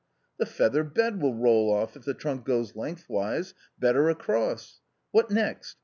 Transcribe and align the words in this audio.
"The 0.39 0.47
feather 0.47 0.83
bed 0.83 1.21
will 1.21 1.35
roll 1.35 1.71
off, 1.71 1.95
if 1.95 2.05
the 2.05 2.15
trunk 2.15 2.43
goes 2.43 2.75
lengthways; 2.75 3.53
better 3.77 4.09
across. 4.09 4.79
What 5.11 5.29
next 5.29 5.77